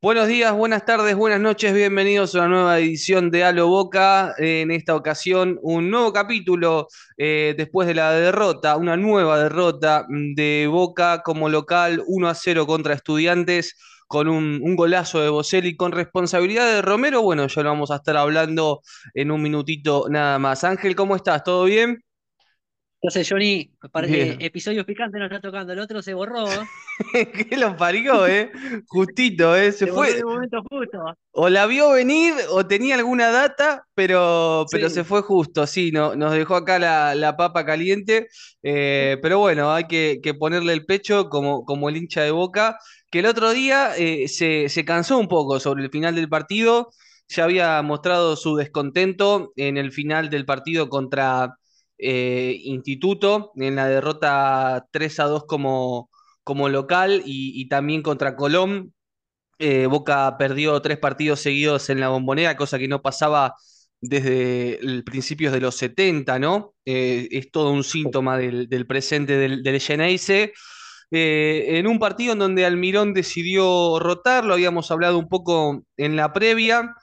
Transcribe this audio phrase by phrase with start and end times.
[0.00, 4.32] Buenos días, buenas tardes, buenas noches, bienvenidos a una nueva edición de Halo Boca.
[4.38, 6.86] En esta ocasión, un nuevo capítulo
[7.16, 12.64] eh, después de la derrota, una nueva derrota de Boca como local 1 a 0
[12.68, 13.74] contra Estudiantes,
[14.06, 17.22] con un, un golazo de Boselli con responsabilidad de Romero.
[17.22, 18.82] Bueno, ya lo vamos a estar hablando
[19.14, 20.62] en un minutito nada más.
[20.62, 21.42] Ángel, ¿cómo estás?
[21.42, 22.04] ¿Todo bien?
[23.00, 24.36] Entonces, Johnny, parece Bien.
[24.38, 25.72] episodios picantes nos está tocando.
[25.72, 26.68] El otro se borró.
[27.48, 28.50] ¿Qué lo parió, eh?
[28.86, 29.72] Justito, eh.
[29.72, 30.18] Se Se borró en fue.
[30.18, 30.98] el momento justo.
[31.32, 36.16] O la vio venir o tenía alguna data, pero, pero se fue justo, sí, no,
[36.16, 38.26] nos dejó acá la, la papa caliente,
[38.62, 42.76] eh, pero bueno, hay que, que ponerle el pecho como, como el hincha de Boca,
[43.10, 46.90] que el otro día eh, se, se cansó un poco sobre el final del partido,
[47.28, 51.54] ya había mostrado su descontento en el final del partido contra
[51.98, 56.10] eh, Instituto, en la derrota 3 a 2 como,
[56.44, 58.94] como local y, también contra Colón
[59.58, 63.54] eh, Boca perdió tres partidos seguidos en la Bombonera, cosa que no pasaba
[64.00, 66.74] desde principios de los 70, ¿no?
[66.84, 69.80] Eh, es todo un síntoma del, presente del, del
[71.10, 76.32] en un partido en donde Almirón decidió rotar, lo habíamos hablado un poco en la
[76.32, 76.94] previa.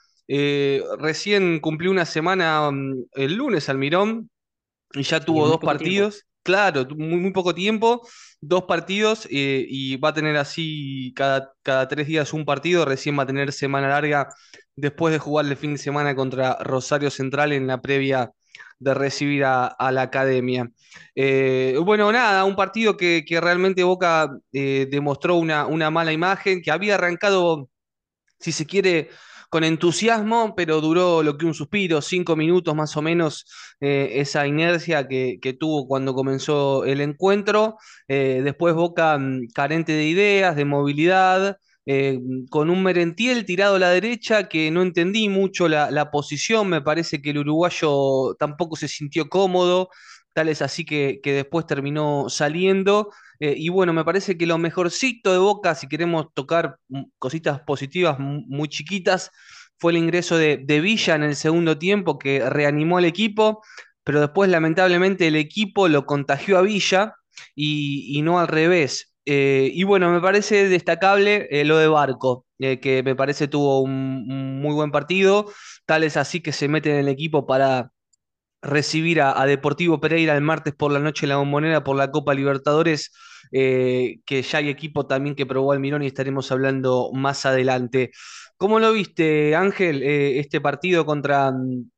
[0.98, 4.30] Recién cumplió una semana mm, el lunes Almirón,
[4.96, 5.64] y ya tuvo dos tiempo.
[5.64, 8.06] partidos, claro, muy, muy poco tiempo,
[8.40, 13.18] dos partidos eh, y va a tener así cada, cada tres días un partido, recién
[13.18, 14.28] va a tener semana larga
[14.76, 18.32] después de jugar el fin de semana contra Rosario Central en la previa
[18.78, 20.70] de recibir a, a la academia.
[21.14, 26.62] Eh, bueno, nada, un partido que, que realmente Boca eh, demostró una, una mala imagen,
[26.62, 27.70] que había arrancado
[28.38, 29.10] si se quiere,
[29.50, 33.46] con entusiasmo, pero duró lo que un suspiro, cinco minutos más o menos,
[33.80, 37.76] eh, esa inercia que, que tuvo cuando comenzó el encuentro.
[38.08, 41.58] Eh, después Boca mm, carente de ideas, de movilidad.
[41.88, 42.18] eh,
[42.50, 46.80] con un Merentiel tirado a la derecha que no entendí mucho la, la posición, me
[46.82, 49.88] parece que el uruguayo tampoco se sintió cómodo,
[50.32, 53.10] tal es así que, que después terminó saliendo.
[53.40, 57.60] Eh, y bueno, me parece que lo mejorcito de Boca, si queremos tocar mm, cositas
[57.60, 59.30] positivas mu- muy chiquitas,
[59.78, 63.62] fue el ingreso de, Villa en el segundo tiempo, que reanimó al equipo,
[64.04, 67.14] pero después lamentablemente el equipo lo contagió a Villa
[67.54, 69.14] y, no al revés.
[69.26, 73.90] Eh, y bueno, me parece destacable eh, lo de Barco, que me parece tuvo un,
[74.30, 75.52] un muy buen partido,
[75.84, 77.90] tal es así que se mete en el equipo para
[78.66, 82.34] recibir a, Deportivo Pereira el martes por la noche en la Bombonera por la Copa
[82.34, 83.12] Libertadores,
[83.52, 88.10] eh, que ya hay equipo también que probó Almirón y estaremos hablando más adelante.
[88.58, 91.52] ¿Cómo lo viste, Ángel, eh, este partido contra,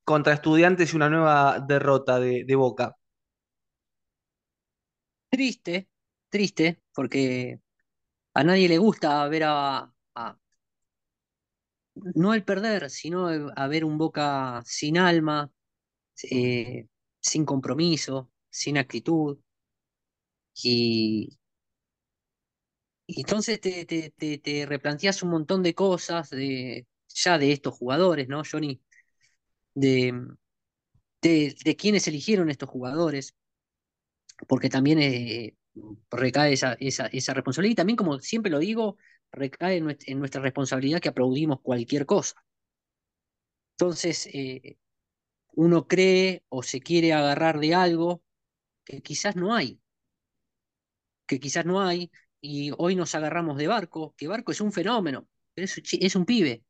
[0.05, 2.97] contra Estudiantes y una nueva derrota de, Boca?
[5.31, 5.89] Triste,
[6.31, 7.61] triste, porque
[8.35, 10.39] a nadie le gusta ver a, a-
[11.95, 15.51] no el perder, sino a ver un Boca sin alma,
[16.25, 16.87] eh,
[17.21, 19.39] sin compromiso, sin actitud.
[20.63, 21.39] Y,
[23.07, 28.29] entonces te, te, te, te replanteas un montón de cosas de, ya de estos jugadores,
[28.29, 28.81] ¿no, Johnny?
[29.75, 30.13] De,
[31.23, 33.35] de, de quiénes eligieron estos jugadores
[34.47, 35.57] porque también eh,
[36.11, 36.77] recae esa,
[37.35, 38.97] responsabilidad y también, como siempre lo digo,
[39.33, 42.35] recae en nuestra, en nuestra responsabilidad que aplaudimos cualquier cosa.
[43.79, 44.77] Entonces, eh,
[45.59, 48.23] uno cree o se quiere agarrar de algo
[48.85, 49.81] que quizás no hay,
[51.27, 55.27] que quizás no hay, y hoy nos agarramos de Barco, que Barco es un fenómeno,
[55.55, 56.63] pero es, un pibe.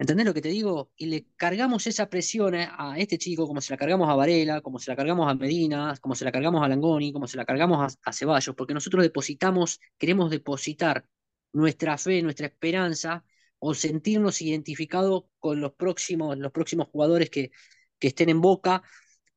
[0.00, 0.90] ¿Entendés lo que te digo?
[0.96, 4.62] Y le cargamos esa presión a, a este chico como se la cargamos a Varela,
[4.62, 7.44] como se la cargamos a Medina, como se la cargamos a Langoni, como se la
[7.44, 11.06] cargamos a, a Ceballos, porque nosotros depositamos, queremos depositar
[11.52, 13.24] nuestra fe, nuestra esperanza
[13.60, 17.52] o sentirnos identificados con los próximos, los próximos jugadores que,
[17.98, 18.82] que estén en Boca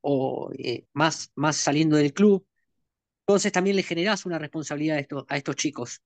[0.00, 2.46] o eh, más, más saliendo del club.
[3.26, 4.98] Entonces también le generás una responsabilidad
[5.28, 6.02] a estos, chicos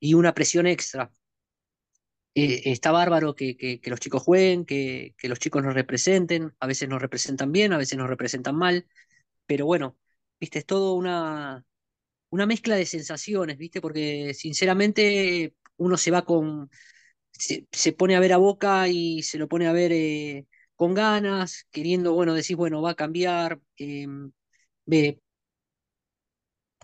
[0.00, 1.12] y una presión extra
[2.34, 7.02] eh, está bárbaro que, los chicos jueguen, que, los chicos nos representen, a veces nos
[7.02, 8.86] representan bien, a veces nos representan mal,
[9.46, 9.98] pero bueno,
[10.40, 11.64] viste, es todo una,
[12.30, 16.70] una mezcla de sensaciones, viste, porque sinceramente uno se va con,
[17.32, 20.46] se, se pone a ver a Boca y se lo pone a ver eh,
[20.80, 24.06] con ganas, queriendo, bueno, decir, bueno, va a cambiar, eh,
[24.86, 25.20] ve,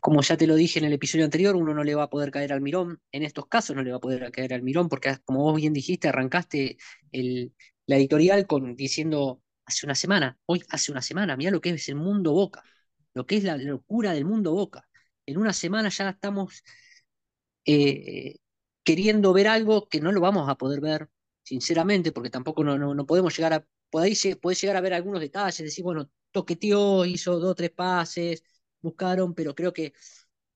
[0.02, 2.30] como ya te lo dije en el episodio anterior, uno no le va a poder
[2.30, 3.00] caer al mirón.
[3.10, 5.72] En estos casos no le va a poder caer al mirón porque, como vos bien
[5.72, 6.76] dijiste, arrancaste
[7.10, 7.54] el,
[7.86, 11.88] la editorial con, diciendo hace una semana, hoy hace una semana, mirá lo que es
[11.88, 12.62] el mundo Boca,
[13.14, 14.86] lo que es la locura del mundo Boca.
[15.24, 16.62] En una semana ya estamos
[17.64, 18.36] eh,
[18.84, 21.08] queriendo ver algo que no lo vamos a poder ver,
[21.42, 24.22] sinceramente, porque tampoco no, no, podemos llegar a, podéis,
[24.60, 28.42] llegar a ver algunos detalles, decir, bueno, toqueteó, hizo dos, tres pases,
[28.80, 29.92] buscaron, pero creo que,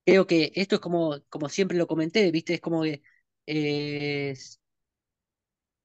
[0.05, 2.55] creo que esto es como, como siempre lo comenté, ¿viste?
[2.55, 3.03] Es como que
[3.47, 4.35] eh,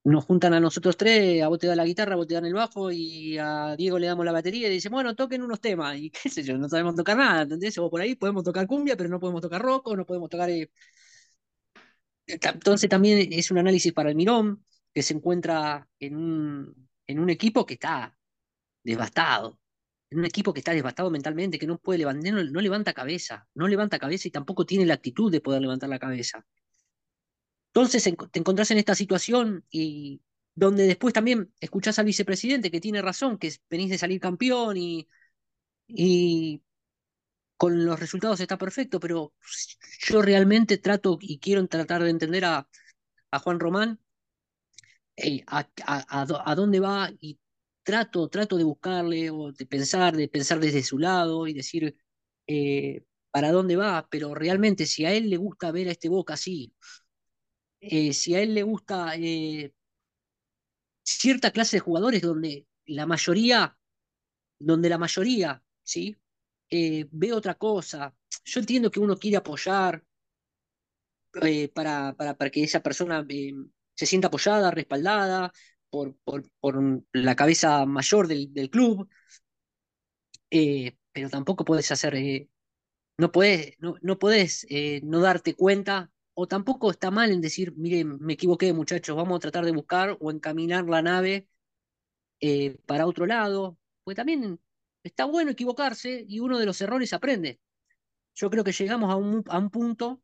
[0.04, 2.46] nos juntan a nosotros tres, a vos te da la guitarra, a vos te dan
[2.46, 5.98] el bajo y a Diego le damos la batería y dice, bueno, toquen unos temas.
[5.98, 7.78] Y qué sé yo, no sabemos tocar nada, ¿entendés?
[7.80, 10.50] O por ahí podemos tocar cumbia, pero no podemos tocar rock, o no podemos tocar...
[10.50, 10.70] Eh,
[12.28, 14.64] entonces también es un análisis para el Mirón,
[14.94, 18.18] que se encuentra en un, en un equipo que está
[18.84, 19.60] devastado,
[20.10, 23.68] en un equipo que está devastado mentalmente, que no puede levantar, no levanta cabeza, no
[23.68, 26.46] levanta cabeza y tampoco tiene la actitud de poder levantar la cabeza.
[27.74, 30.22] Entonces te encontrás en esta situación y
[30.54, 35.08] donde después también escuchás al vicepresidente que tiene razón, que venís de salir campeón y,
[35.88, 36.64] y
[37.58, 39.34] con los resultados está perfecto, pero
[40.08, 42.70] yo realmente trato y quiero tratar de entender a,
[43.32, 44.00] a Juan Román
[45.48, 47.40] a, a, dónde va y
[47.84, 51.96] trato, trato de buscarle o de pensar, de pensar desde su lado y decir
[52.48, 56.34] eh, para dónde va, pero realmente si a él le gusta ver a este Boca
[56.34, 56.74] así,
[57.80, 59.74] eh, si a él le gusta eh,
[61.04, 63.78] cierta clase de jugadores donde la mayoría,
[64.60, 66.18] donde la mayoría, ¿sí?
[66.70, 68.14] Ve otra cosa.
[68.44, 70.04] Yo entiendo que uno quiere apoyar
[71.74, 73.26] para, para, para, que esa persona
[73.96, 75.52] se sienta apoyada, respaldada
[75.90, 79.10] por, por, por la cabeza mayor del, del club,
[81.14, 82.16] pero tampoco puedes hacer,
[83.18, 84.68] no puedes, no, no puedes
[85.04, 89.40] no darte cuenta o tampoco está mal en decir, miren, me equivoqué muchachos, vamos a
[89.40, 91.48] tratar de buscar o encaminar la nave
[92.42, 94.60] eh, para otro lado, porque también
[95.04, 97.60] está bueno equivocarse y uno de los errores aprende.
[98.36, 100.22] Yo creo que llegamos a un, a un punto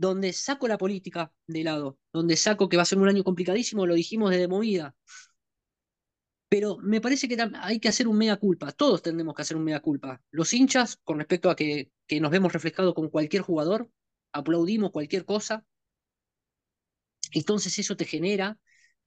[0.00, 3.84] donde saco la política de lado, donde saco que va a ser un año complicadísimo,
[3.86, 4.96] lo dijimos desde movida.
[6.48, 9.64] Pero me parece que hay que hacer un mea culpa, todos tendremos que hacer un
[9.64, 10.22] mea culpa.
[10.30, 13.90] Los hinchas, con respecto a que, nos vemos reflejados con cualquier jugador,
[14.32, 15.66] aplaudimos cualquier cosa.
[17.32, 18.58] Entonces eso te genera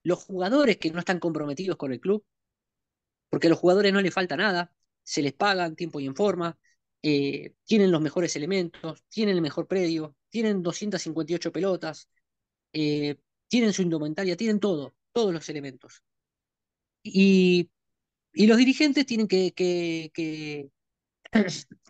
[0.04, 2.24] los jugadores que no están comprometidos con el club,
[3.30, 6.14] porque a los jugadores no les falta nada, se les paga en tiempo y en
[6.14, 6.56] forma,
[7.02, 12.08] eh, tienen los mejores elementos, tienen el mejor predio, tienen 258 pelotas,
[12.72, 13.14] eh,
[13.46, 16.02] tienen su indumentaria, tienen todo, todos los elementos.
[17.04, 17.70] Y,
[18.32, 20.70] y los dirigentes tienen que, que, que,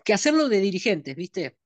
[0.04, 1.56] que hacerlo de dirigentes, ¿viste?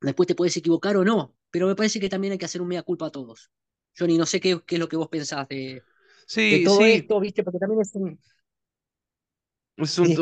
[0.00, 2.68] Después te puedes equivocar o no, pero me parece que también hay que hacer un
[2.68, 3.50] mea culpa a todos.
[3.98, 5.82] Johnny, no sé qué, qué es lo que vos pensás de,
[6.24, 6.92] sí, todo sí.
[6.92, 7.42] esto, ¿viste?
[7.42, 8.16] Porque también es un.
[9.76, 10.16] Es un,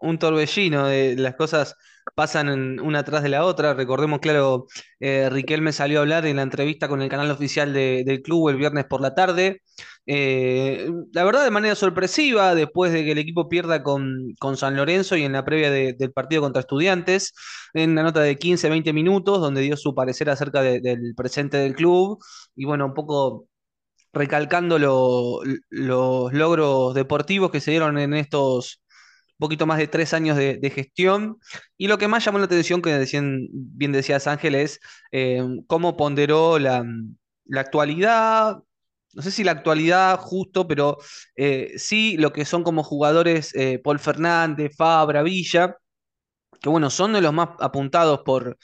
[0.00, 1.76] un, torbellino de las cosas
[2.14, 3.74] pasan una atrás de la otra.
[3.74, 4.66] Recordemos, claro,
[5.00, 8.56] eh, Riquelme salió a hablar en la entrevista con el canal oficial del club el
[8.56, 9.62] viernes por la tarde.
[10.06, 14.76] Eh, la verdad, de manera sorpresiva, después de que el equipo pierda con, con San
[14.76, 17.34] Lorenzo y en la previa del partido contra Estudiantes,
[17.74, 21.74] en una nota de 15, 20 minutos, donde dio su parecer acerca del presente del
[21.74, 22.18] club
[22.54, 23.48] y bueno, un poco
[24.12, 28.82] recalcando los logros deportivos que se dieron en estos
[29.38, 31.38] poquito más de tres años de, gestión.
[31.76, 34.80] Y lo que más llamó la atención, que decían, bien decías Ángel, es
[35.12, 36.84] eh, cómo ponderó la,
[37.54, 38.58] actualidad,
[39.12, 40.98] no sé si la actualidad justo, pero
[41.36, 45.76] eh, sí lo que son como jugadores eh, Paul Fernández, Fabra, Villa,
[46.60, 48.58] que bueno, son de los más apuntados por,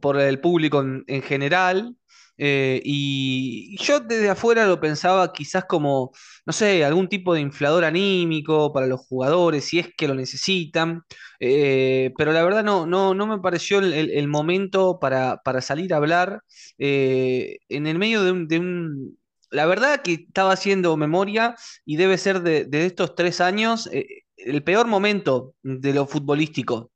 [0.00, 1.94] por el público en general.
[2.38, 6.12] Eh, y yo desde afuera lo pensaba quizás como,
[6.46, 11.02] no sé, algún tipo de inflador anímico para los jugadores, si es que lo necesitan.
[11.40, 16.42] Eh, pero la verdad no, no, no me pareció el, momento para, salir a hablar
[16.78, 19.18] eh, en el medio de un,
[19.50, 23.88] La verdad que estaba haciendo memoria y debe ser de, estos tres años
[24.36, 26.92] el peor momento de lo futbolístico,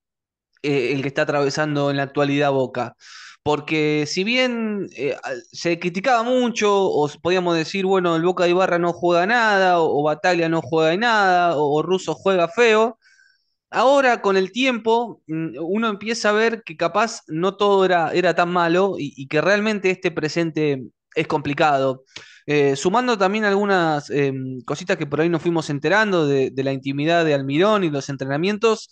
[0.63, 2.95] el que está atravesando en la actualidad Boca
[3.43, 5.17] porque si bien eh,
[5.53, 10.03] se criticaba mucho, o podíamos decir, bueno, el Boca de Ibarra no juega nada, o,
[10.03, 12.99] Batalla no juega nada, o, Russo juega feo,
[13.71, 18.35] ahora con el tiempo mm, uno empieza a ver que capaz no todo era, era
[18.35, 20.85] tan malo y, que realmente este presente
[21.15, 22.05] es complicado.
[22.47, 27.25] Eh, sumando también algunas em, cositas que por ahí nos fuimos enterando de, la intimidad
[27.25, 28.91] de Almirón y los entrenamientos,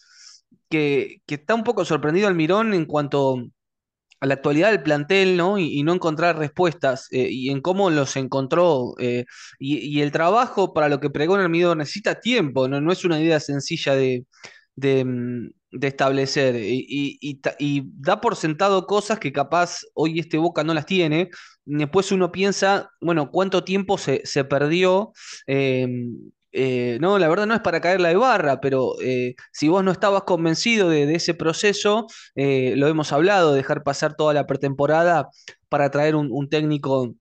[0.69, 3.45] que, que está un poco sorprendido Almirón en cuanto
[4.21, 5.59] a la actualidad del plantel, ¿no?
[5.59, 8.95] Y, no encontrar respuestas eh, y en cómo los encontró.
[8.99, 9.25] Eh,
[9.59, 12.93] y, el trabajo para lo que pregona el Midor necesita tiempo, ¿no?
[12.93, 14.25] Es una idea sencilla de,
[14.77, 15.49] mm,
[15.83, 16.57] establecer.
[16.61, 17.31] Y,
[17.99, 21.31] da por sentado cosas que capaz hoy este Boca no las tiene.
[21.65, 25.13] después uno piensa, bueno, ¿cuánto tiempo se, perdió?
[25.47, 25.87] Eh,
[26.53, 29.85] eh, no, la verdad no es para caer la de barra, pero eh, si vos
[29.85, 35.29] no estabas convencido de, ese proceso, eh, lo hemos hablado, dejar pasar toda la pretemporada
[35.69, 37.15] para traer un técnico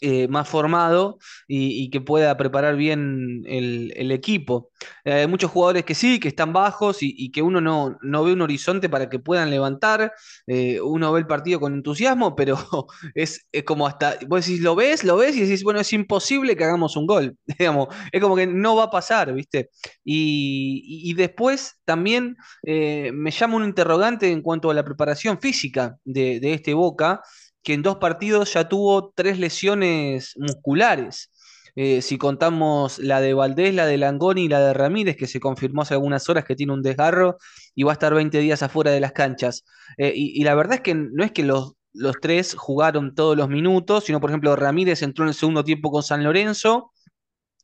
[0.00, 4.70] eh, más formado y, que pueda preparar bien el, equipo.
[5.04, 8.32] Eh, hay muchos jugadores que sí, que están bajos y, que uno no, no ve
[8.32, 10.12] un horizonte para que puedan levantar.
[10.46, 12.56] Eh, uno ve el partido con entusiasmo, pero
[13.14, 16.56] es, es como hasta, vos decís, lo ves, lo ves y decís, bueno, es imposible
[16.56, 17.36] que hagamos un gol.
[17.58, 19.70] Digamos, es como que no va a pasar, ¿viste?
[20.04, 26.74] Y, después también me llama un interrogante en cuanto a la preparación física de este
[26.74, 27.22] Boca
[27.62, 31.30] que en dos partidos ya tuvo tres lesiones musculares.
[31.76, 35.38] Eh, si contamos la de Valdés, la de Langoni y la de Ramírez, que se
[35.40, 37.36] confirmó hace algunas horas que tiene un desgarro
[37.74, 39.64] y va a estar 20 días afuera de las canchas.
[39.96, 43.48] Eh, y, la verdad es que no es que los, los tres jugaron todos los
[43.48, 46.92] minutos, sino por ejemplo Ramírez entró en el segundo tiempo con San Lorenzo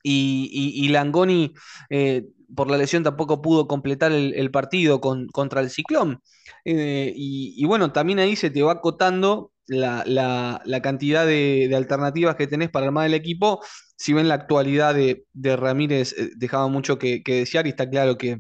[0.03, 0.51] y,
[0.85, 1.53] y- Langoni
[1.91, 6.21] eh, por la lesión tampoco pudo completar el, el partido con- contra el Ciclón.
[6.65, 12.71] Y bueno, también ahí se te va acotando la, la- cantidad de, alternativas que tenés
[12.71, 13.63] para armar el equipo.
[13.97, 18.39] Si ven la actualidad de, Ramírez eh, dejaba mucho que, desear y está claro que,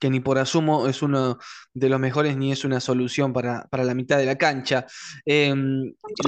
[0.00, 1.38] que ni por asumo es uno
[1.74, 4.86] de los mejores ni es una solución para, para la mitad de la cancha.
[5.26, 5.54] Eh,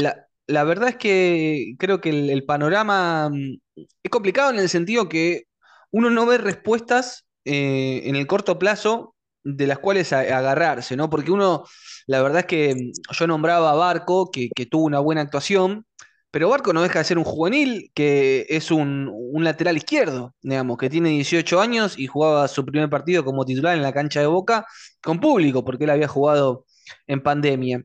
[0.01, 3.59] la, la verdad es que creo que el, el panorama mm,
[4.03, 5.45] es complicado en el sentido que
[5.91, 11.09] uno no ve respuestas eh, en el corto plazo de las cuales agarrarse, ¿no?
[11.11, 11.65] Porque uno,
[12.07, 15.87] la verdad es que mm, yo nombraba a Barco, que, que tuvo una buena actuación,
[16.31, 20.79] pero Barco no deja de ser un juvenil que es un, un lateral izquierdo, digamos,
[20.79, 24.27] que tiene 18 años y jugaba su primer partido como titular en la cancha de
[24.27, 24.65] Boca
[25.03, 26.67] con público, porque él había jugado
[27.07, 27.83] en pandemia.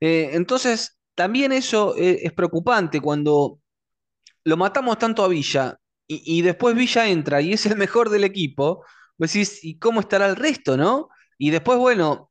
[0.00, 3.60] Eh, entonces, también eso eh, es preocupante cuando
[4.44, 8.24] lo matamos tanto a Villa y, y después Villa entra y es el mejor del
[8.24, 8.84] equipo,
[9.18, 11.08] decís, ¿y cómo estará el resto, no?
[11.38, 12.30] Y después, bueno,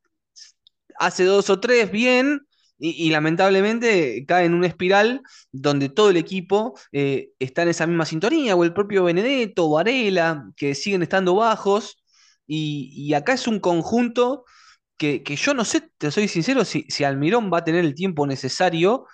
[1.00, 2.42] hace dos o tres bien
[2.80, 5.22] y, y lamentablemente cae en una espiral
[5.52, 10.46] donde todo el equipo eh, está en esa misma sintonía, o el propio Benedetto, Varela,
[10.58, 12.04] que siguen estando bajos,
[12.48, 14.46] y, y acá es un conjunto
[14.98, 17.96] que, que yo no sé, te soy sincero, si, si Almirón va a tener el
[17.96, 19.06] tiempo necesario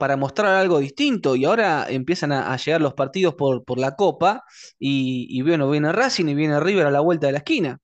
[0.00, 4.42] para mostrar algo distinto, y ahora empiezan a, llegar los partidos por, por la Copa,
[4.78, 7.78] y, y bueno, viene Racing y viene River a la vuelta de la esquina.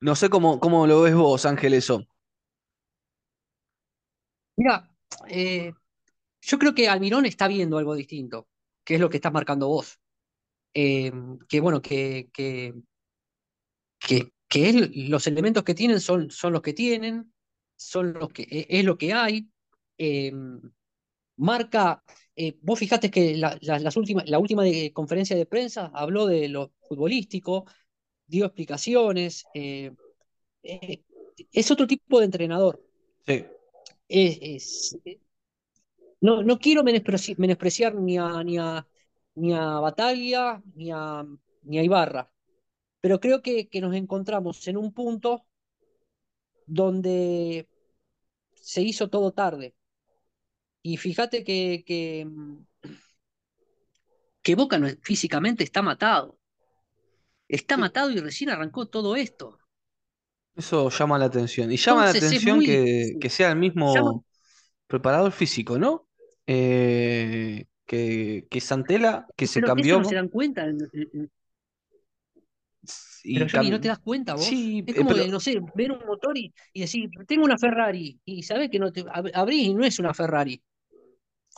[0.00, 2.06] No sé cómo, cómo lo ves vos, Ángel, eso.
[4.56, 4.90] Mira,
[5.28, 5.72] eh,
[6.42, 8.48] yo creo que Almirón está viendo algo distinto,
[8.84, 9.98] que es lo que estás marcando vos.
[10.74, 11.12] Eh,
[11.48, 12.74] que bueno, que, que,
[14.48, 14.72] que
[15.08, 17.32] los elementos que tienen son, son los que tienen,
[17.76, 19.48] son los que, e- es lo que hay.
[19.98, 20.32] Eh,
[21.36, 22.02] marca,
[22.36, 26.26] eh, vos fijaste que la, la- las últimas, la última de- conferencia de prensa habló
[26.26, 27.64] de lo futbolístico,
[28.26, 29.44] dio explicaciones.
[29.54, 29.92] eh,
[30.62, 31.02] eh,
[31.52, 32.82] es otro tipo de entrenador.
[33.26, 33.44] Sí.
[34.08, 34.98] Es, es-
[36.20, 38.86] no, no quiero menospreci- menospreciar ni a, ni a,
[39.34, 41.24] ni a Bataglia ni a,
[41.62, 42.30] ni a Ibarra,
[43.04, 45.30] pero creo que, que nos encontramos en un punto
[46.66, 47.68] donde
[48.54, 49.74] se hizo todo tarde.
[50.82, 52.26] Y fíjate que, que,
[54.44, 56.38] que Boca no, físicamente está matado.
[57.48, 59.58] Está Sí, matado y recién arrancó todo esto.
[60.56, 61.70] Eso llama la atención.
[61.72, 63.56] Y llama la Entonces atención muy que, que sea el
[63.92, 64.24] Llama, mismo
[64.86, 66.08] preparador físico, ¿no?
[66.46, 70.66] Eh, que, que Santela, que se eso no se cambió dan cuenta.
[73.32, 74.56] Pero y Johnny, ¿no te das cuenta vos?
[74.56, 77.44] Sí, Es eh, como pero de, no sé, ver un motor y, y decir, tengo
[77.44, 80.62] una Ferrari, y sabés que no te ab- abrís y no es una Ferrari.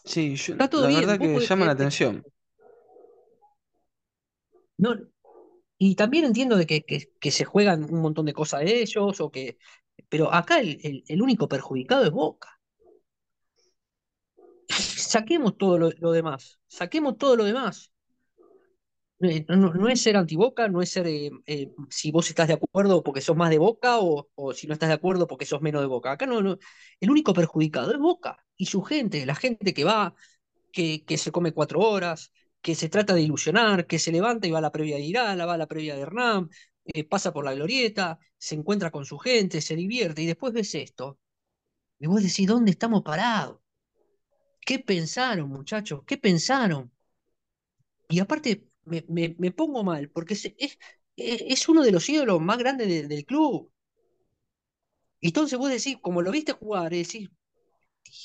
[0.04, 2.24] sí, yo- Está todo la bien, verdad que llama la atención.
[4.78, 4.94] No,
[5.78, 9.20] y también entiendo de que, que, que se juegan un montón de cosas de ellos,
[9.20, 9.58] o que.
[10.10, 12.50] Pero acá el, el, el único perjudicado es Boca.
[15.12, 16.58] Saquemos todo lo, lo demás.
[16.68, 17.92] Saquemos todo lo demás.
[19.20, 22.54] Eh, No, no- es ser anti-Boca, no es ser eh, eh, si vos estás de
[22.54, 25.62] acuerdo porque sos más de Boca o, o si no estás de acuerdo porque sos
[25.62, 26.12] menos de Boca.
[26.12, 26.58] Acá no, no,
[27.00, 30.14] el único perjudicado es Boca y su gente, la gente que va,
[30.72, 32.32] que, que se come cuatro horas,
[32.62, 35.46] que se trata de ilusionar, que se levanta y va a la previa de Irala,
[35.46, 36.50] va a la previa de Hernán,
[37.10, 41.18] pasa por la glorieta, se encuentra con su gente, se divierte y después ves esto.
[42.00, 43.60] Y vos decís, ¿dónde estamos parados?
[44.60, 46.02] ¿Qué pensaron, muchachos?
[46.06, 46.92] ¿Qué pensaron?
[48.08, 50.78] Y aparte, me, me- me pongo mal, porque es, es,
[51.16, 53.72] es uno de los ídolos más grandes de- del club.
[55.20, 57.28] Entonces vos decís, como lo viste jugar, decís,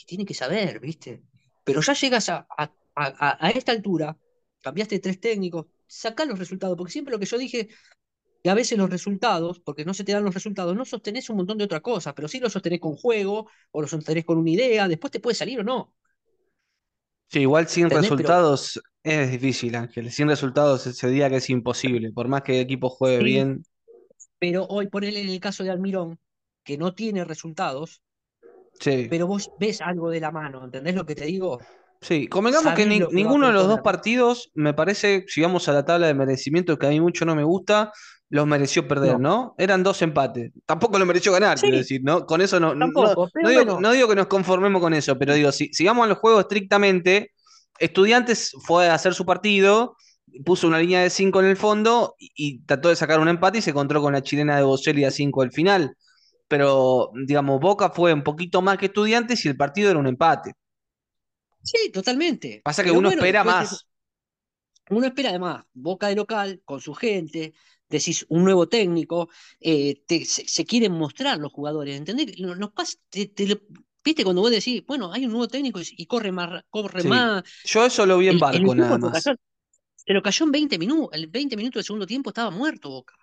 [0.08, 1.24] tiene que saber, ¿viste?
[1.64, 4.18] Pero ya llegas a, a, a, a esta altura,
[4.62, 7.70] cambiaste tres técnicos, sacá los resultados, porque siempre lo que yo dije,
[8.44, 11.38] que a veces los resultados, porque no se te dan los resultados, no sostenés un
[11.38, 14.52] montón de otras cosas, pero sí los sostenés con juego, o los sostenés con una
[14.52, 15.96] idea, después te puede salir o no.
[17.30, 20.12] Sí, igual sin resultados es difícil, Ángel.
[20.12, 22.12] Sin resultados se diría que es imposible.
[22.12, 23.64] Por más que el equipo juegue sí, bien.
[24.40, 26.20] pero hoy ponele en el caso de Almirón,
[26.64, 28.02] que no tiene resultados,
[28.80, 29.08] Sí.
[29.10, 31.60] pero vos ves algo de la mano, ¿entendés lo que te digo?
[32.02, 35.86] Sí, convengamos que ni- ninguno de los dos partidos, me parece, si vamos a la
[35.86, 37.92] tabla de merecimiento, que a mí mucho no me gusta,
[38.30, 39.20] los mereció perder, No.
[39.20, 39.56] ¿no?
[39.60, 40.52] Eran dos empates.
[40.66, 42.26] Tampoco lo mereció ganar, quiero decir, ¿no?
[42.26, 45.16] Con eso no, no, tampoco, no digo, bueno, no digo que nos conformemos con eso,
[45.20, 47.34] pero digo, si, si vamos a los juegos estrictamente,
[47.82, 49.96] Estudiantes fue a hacer su partido,
[50.46, 53.60] puso una línea de 5 en el fondo y, y trató de sacar un empate
[53.60, 55.96] y se encontró con la chilena de Boselli a 5 al final.
[56.48, 60.54] Pero, digamos, Boca fue un poquito más que Estudiantes y el partido era un empate.
[61.64, 62.66] sí, totalmente.
[62.66, 63.88] Pasa que Pero uno bueno, espera más.
[64.90, 67.54] Uno espera además, Boca de local, con su gente,
[67.90, 72.38] decís un nuevo técnico, eh, te- se, se quieren mostrar los jugadores, ¿entendés?
[72.40, 73.28] Nos, nos pasa- te-
[74.04, 77.04] viste cuando vos decís, bueno, hay un nuevo técnico y, y corre más, corre Sí,
[77.04, 79.34] más, yo eso lo vi en el, el barco nada te lo más.
[79.34, 79.36] cayó,
[80.06, 83.16] te lo cayó en 20 minutos, el 20 minutos del segundo tiempo estaba muerto Boca,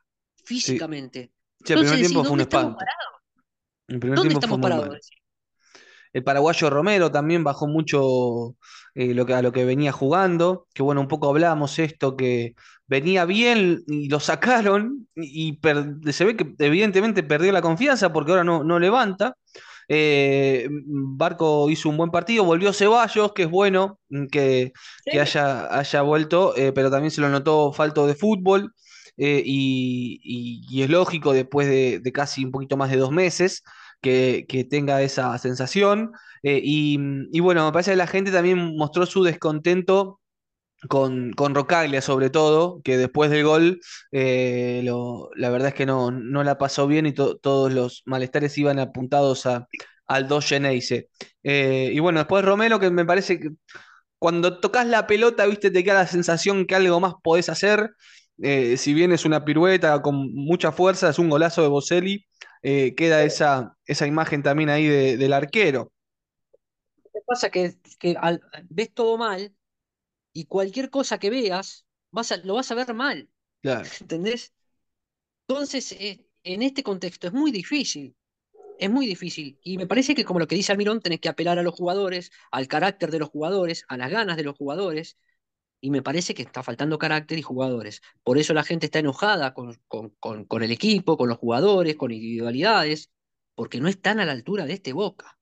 [0.45, 1.33] físicamente.
[1.65, 2.93] sí, el primer decís, tiempo fue un ¿dónde estamos espanto.
[3.89, 5.11] El primer ¿Dónde tiempo fue estamos muy parados?
[6.13, 8.57] El paraguayo Romero también bajó mucho
[8.95, 12.55] eh, lo que, a lo que venía jugando, que bueno, un poco hablábamos esto, que
[12.87, 18.13] venía bien y lo sacaron y, y per- se ve que evidentemente perdió la confianza
[18.13, 19.37] porque ahora no, no levanta.
[19.89, 24.73] Eh, Barco hizo un buen partido, volvió Ceballos, que es bueno mm, que,
[25.21, 28.75] haya, haya vuelto, eh, pero también se lo notó falto de fútbol
[29.17, 33.11] eh, y, y- y es lógico después de, de casi un poquito más de dos
[33.13, 33.63] meses
[34.01, 36.13] que, que tenga esa sensación.
[36.43, 36.99] Y,
[37.33, 40.21] y bueno, me parece que la gente también mostró su descontento
[40.89, 43.81] con, con Rocaglia sobre todo, que después del gol,
[44.13, 48.03] eh, lo- la verdad es que no, no la pasó bien y to- todos los
[48.07, 49.67] malestares iban apuntados a,
[50.07, 51.09] al 2 Geneise.
[51.43, 53.51] Eh, y bueno, después Romero, que me parece que
[54.19, 57.91] cuando tocas la pelota, viste, te queda la sensación que algo más podés hacer.
[58.43, 62.27] Eh, si bien es una pirueta con mucha fuerza, es un golazo de Boselli,
[62.63, 65.93] queda esa, esa imagen también ahí de- del arquero.
[67.05, 69.55] lo que pasa que, que al- ves todo mal
[70.41, 73.19] y cualquier cosa que veas, vas a- lo vas a ver mal,
[73.63, 73.89] Claro.
[74.01, 74.55] ¿entendés?
[75.49, 78.17] Entonces, eh, en este contexto es muy difícil,
[78.79, 79.59] es muy difícil.
[79.63, 82.33] Y me parece que como lo que dice Almirón, tenés que apelar a los jugadores,
[82.53, 85.19] al carácter de los jugadores, a las ganas de los jugadores.
[85.81, 88.03] Y me parece que está faltando carácter y jugadores.
[88.25, 91.97] Por eso la gente está enojada con, con, con, con el equipo, con los jugadores,
[91.97, 93.11] con individualidades,
[93.57, 95.38] porque no están a la altura de este Boca.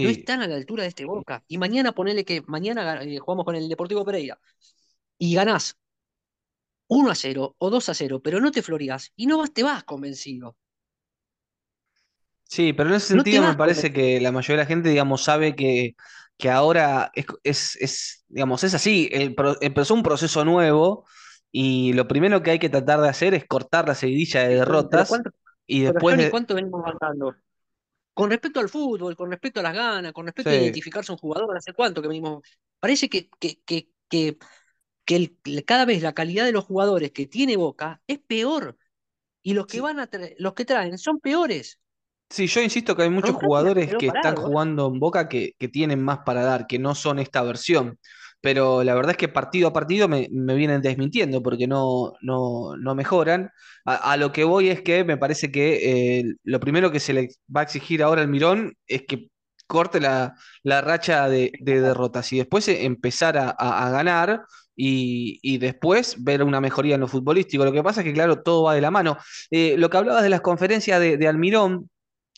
[0.00, 1.44] No Sí, están a la altura de este Boca.
[1.48, 4.40] Y mañana ponele que mañana eh, jugamos con el Deportivo Pereira
[5.18, 5.78] y ganás
[6.88, 9.62] 1 a 0 o 2 a 0, pero no te floreás y no vas, te
[9.64, 10.56] vas convencido.
[12.44, 15.22] Sí, pero en ese No sentido me parece que la mayoría de la gente, digamos,
[15.24, 15.96] sabe que,
[16.38, 21.04] que ahora es, es, es, digamos, es así, el empezó un proceso nuevo
[21.52, 25.06] y lo primero que hay que tratar de hacer es cortar la seguidilla de derrotas
[25.06, 25.30] ¿cuánto,
[25.66, 26.28] y pero después Johnny, de...
[26.28, 27.34] ¿cuánto venimos avanzando?
[28.18, 31.56] Con respecto al fútbol, con respecto a las ganas, con respecto a identificarse un jugador,
[31.56, 32.42] ¿hace cuánto que venimos?
[32.80, 34.38] Parece que, que, que, que,
[35.04, 38.78] que el- cada vez la calidad de los jugadores que tiene Boca es peor
[39.42, 41.80] y los que sí, van a los que traen son peores.
[42.30, 45.68] sí, yo insisto que hay muchos jugadores que están parado, jugando en Boca que, que
[45.68, 47.98] tienen más para dar, que no son esta versión.
[48.40, 52.76] Pero la verdad es que partido a partido me, me vienen desmintiendo porque no, no,
[52.76, 53.50] no mejoran.
[53.84, 57.28] A, lo que voy es que me parece que eh, lo primero que se le
[57.54, 59.30] va a exigir ahora al Mirón es que
[59.66, 64.42] corte la, la racha de, de derrotas y después empezar a, a- a ganar
[64.76, 67.64] y, y después ver una mejoría en lo futbolístico.
[67.64, 69.16] Lo que pasa es que, claro, todo va de la mano.
[69.50, 71.90] Eh, lo que hablabas de las conferencias de, de Almirón,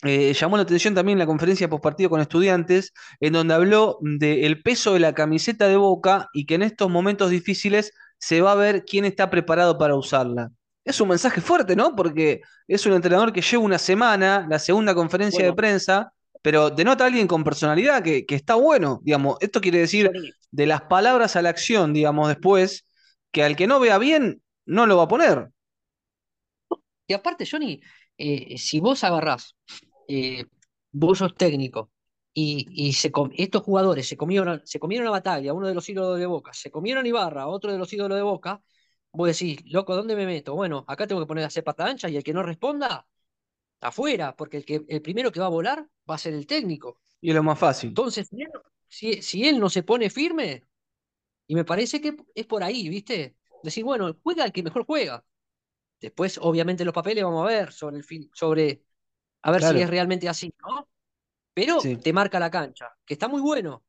[0.03, 4.93] eh, llamó la atención también la conferencia postpartido con estudiantes, en donde habló del peso
[4.93, 8.83] de la camiseta de Boca y que en estos momentos difíciles se va a ver
[8.85, 10.51] quién está preparado para usarla.
[10.83, 11.95] Es un mensaje fuerte, ¿no?
[11.95, 16.11] Porque es un entrenador que lleva una semana, la segunda conferencia de prensa,
[16.41, 19.37] pero denota a alguien con personalidad que, que está bueno, digamos.
[19.41, 20.11] Esto quiere decir
[20.49, 22.87] de las palabras a la acción, digamos, después,
[23.31, 25.51] que al que no vea bien, no lo va a poner.
[27.05, 27.81] y aparte, Johnny,
[28.17, 29.55] eh, si vos agarrás,
[30.07, 30.45] eh,
[30.91, 31.91] vos sos técnico,
[32.33, 36.19] y, y se estos jugadores se comieron, se comieron a Bataglia, uno de los ídolos
[36.19, 38.61] de Boca, se comieron Ibarra, otro de los ídolos de Boca,
[39.11, 40.55] vos decís, loco, ¿dónde me meto?
[40.55, 43.05] Bueno, acá tengo que poner a hacer pata ancha y el que no responda,
[43.81, 46.99] afuera, porque el, que, el primero que va a volar va a ser el técnico.
[47.19, 47.89] Y es lo más fácil.
[47.89, 48.29] Entonces,
[48.87, 50.65] si, si él no se pone firme,
[51.47, 53.35] y me parece que es por ahí, ¿viste?
[53.63, 55.25] Decir, bueno, juega el que mejor juega.
[55.99, 58.83] Después, obviamente, los papeles vamos a ver sobre el sobre
[59.43, 60.87] a ver si es realmente así, ¿no?
[61.53, 63.83] Pero te marca la cancha, que está muy bueno.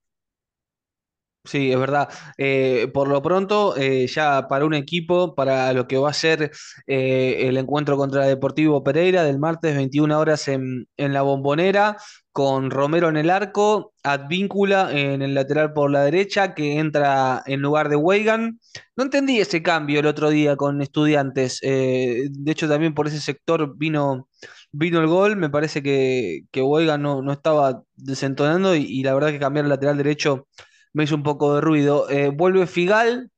[1.45, 2.09] Sí, es verdad.
[2.39, 6.53] Eh, por lo pronto, eh, ya para un equipo, para lo que va a ser
[6.87, 11.97] eh, el encuentro contra Deportivo Pereira del martes 21 horas en, en, la bombonera,
[12.31, 17.61] con Romero en el arco, Advíncula en el lateral por la derecha, que entra en
[17.61, 18.61] lugar de Weigan.
[18.95, 21.59] No entendí ese cambio el otro día con estudiantes.
[21.61, 24.29] de hecho, también por ese sector vino,
[24.73, 25.37] vino el gol.
[25.37, 26.61] Me parece que, que
[26.99, 30.49] no, no estaba desentonando y, y la verdad que cambiar el lateral derecho
[30.93, 32.09] me hizo un poco de ruido.
[32.11, 33.31] Eh, vuelve Figal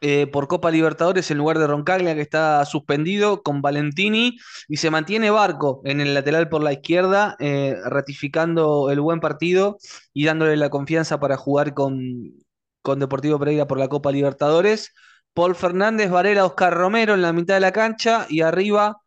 [0.00, 4.90] eh, por Copa Libertadores en lugar de Roncaglia, que está suspendido, con Valentini, y se
[4.90, 9.78] mantiene Barco en el lateral por la izquierda, eh, ratificando el buen partido
[10.12, 12.32] y dándole la confianza para jugar con,
[12.82, 14.94] con Deportivo Pereira por la Copa Libertadores.
[15.34, 18.98] Paul Fernández, Varela, Oscar Romero en la mitad de la cancha y arriba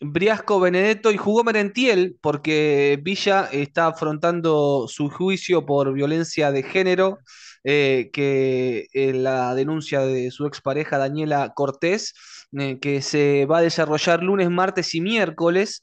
[0.00, 7.18] Briasco Benedetto y jugó Merentiel porque Villa está afrontando su juicio por violencia de género,
[7.64, 12.14] eh, que eh, la denuncia de su expareja Daniela Cortés,
[12.58, 15.82] eh, que se va a desarrollar lunes, martes y miércoles,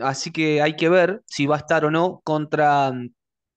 [0.00, 2.92] así que hay que ver si va a estar o no contra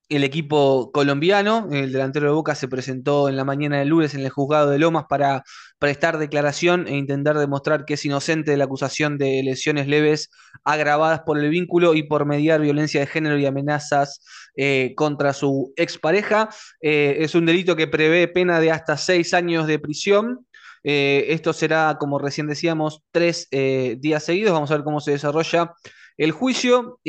[0.08, 4.20] el equipo colombiano, el delantero de Boca, se presentó en la mañana del lunes en
[4.20, 5.42] el juzgado de Lomas para
[5.78, 10.30] prestar declaración e intentar demostrar que es inocente de la acusación de lesiones leves
[10.64, 14.20] agravadas por el vínculo y por mediar violencia de género y amenazas
[14.56, 16.48] eh, contra su expareja.
[16.80, 20.46] Eh, es un delito que prevé pena de hasta seis años de prisión.
[20.84, 24.52] Eh, esto será, como recién decíamos, tres días seguidos.
[24.52, 25.74] Vamos a ver cómo se desarrolla
[26.16, 27.00] el juicio,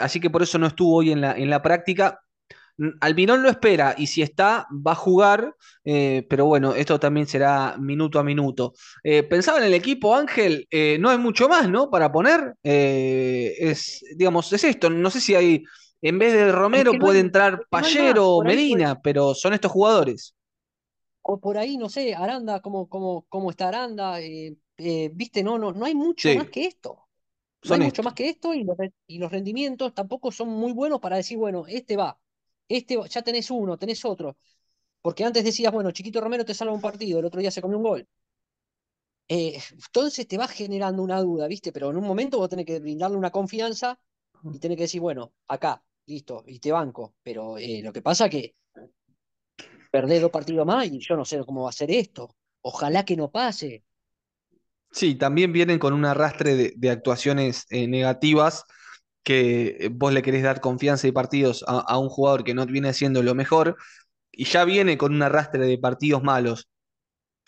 [0.00, 2.23] así que por eso no estuvo hoy en la, en la práctica.
[3.00, 7.76] Albinón lo espera y si está, va a jugar, eh, pero bueno, esto también será
[7.78, 8.74] minuto a minuto.
[9.02, 11.88] Eh, pensaba en el equipo, Ángel, eh, no hay mucho más, ¿no?
[11.88, 15.64] Para poner, es, digamos, es esto, no sé si hay,
[16.02, 20.34] en vez de Romero puede entrar Pallero o Medina, pero son estos jugadores.
[21.22, 24.18] O por ahí, no sé, Aranda, ¿cómo, cómo, cómo está Aranda?
[24.76, 27.00] Viste, no, no, no hay mucho más que esto.
[27.66, 28.66] No hay mucho más que esto y
[29.06, 32.18] y los rendimientos tampoco son muy buenos para decir, bueno, este va
[32.68, 34.36] este ya tenés uno, tenés otro.
[35.02, 37.76] Porque antes decías, bueno, Chiquito Romero te salva un partido, el otro día se comió
[37.78, 38.08] un gol.
[39.28, 41.72] Eh, entonces te va generando una duda, ¿viste?
[41.72, 43.98] Pero en un momento vos tenés que brindarle una confianza
[44.42, 47.14] y tenés que decir, bueno, acá, listo, y te banco.
[47.22, 48.54] Pero eh, lo que pasa que
[49.90, 52.34] perdés dos partidos más y yo no sé cómo va a ser esto.
[52.62, 53.84] Ojalá que no pase.
[54.90, 58.64] Sí, también vienen con un arrastre de, actuaciones eh, negativas
[59.24, 62.90] que eh, vos le querés dar confianza y partidos a, un jugador que no viene
[62.90, 63.76] haciendo lo mejor
[64.32, 66.68] y ya viene con un arrastre de partidos malos.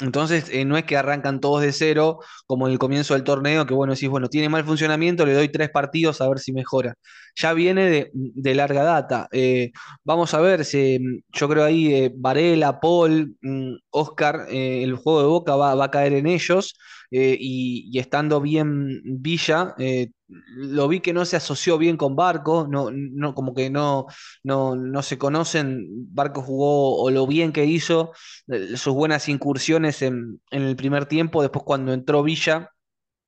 [0.00, 3.64] Entonces, eh, no es que arrancan todos de cero, como en el comienzo del torneo,
[3.66, 6.94] que bueno, decís, bueno, tiene mal funcionamiento, le doy tres partidos a ver si mejora.
[7.34, 9.28] Ya viene de, larga data.
[9.32, 9.72] Eh,
[10.04, 10.98] vamos a ver si
[11.32, 16.26] yo creo ahí Varela, Paul, mm, Oscar, el juego de boca va, a caer en
[16.26, 16.76] ellos.
[17.10, 19.74] Y, y, estando bien Villa,
[20.28, 24.06] lo vi que no se asoció bien con Barco, no, no, como que no,
[24.42, 25.86] no, se conocen.
[26.12, 28.12] Barco jugó o lo bien que hizo,
[28.48, 32.70] eh, sus buenas incursiones en, el primer tiempo, después cuando entró Villa,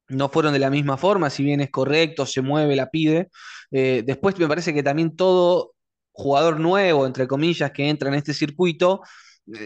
[0.09, 3.29] no fueron de la misma forma, si bien es correcto, se mueve, la pide.
[3.71, 5.75] Eh, después me parece que también todo
[6.13, 9.07] jugador nuevo, entre comillas, que entra en este circuito, eh,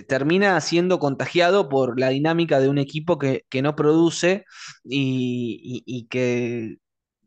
[0.06, 4.44] termina siendo contagiado por la dinámica de un equipo que, no produce
[4.84, 6.78] y, que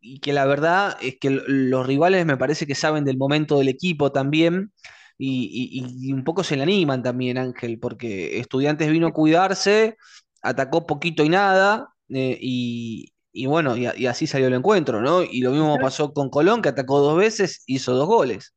[0.02, 3.70] y que la verdad es que los rivales me parece que saben del momento del
[3.70, 4.72] equipo también
[5.18, 9.98] y, un poco se le animan también, Ángel, porque Estudiantes vino a cuidarse,
[10.42, 15.24] atacó poquito y nada eh, y, bueno, y, así salió el encuentro, ¿no?
[15.24, 18.54] Y lo mismo pasó con Colón, que atacó dos veces, hizo dos goles.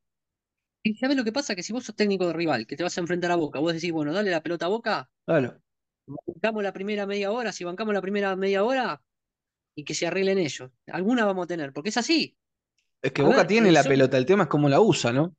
[0.83, 1.55] ¿Y sabes lo que pasa?
[1.55, 3.73] Que si vos sos técnico de rival, que te vas a enfrentar a Boca, vos
[3.73, 5.09] decís, bueno, dale la pelota a Boca.
[5.25, 5.61] Claro.
[6.05, 9.01] Bancamos la primera media hora, si bancamos la primera media hora,
[9.75, 10.71] y que se arreglen ellos.
[10.87, 12.37] Alguna vamos a tener, porque es así.
[13.01, 15.35] Es que Boca tiene la pelota, el tema es cómo la usa, ¿no?